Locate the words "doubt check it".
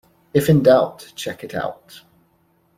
0.63-1.53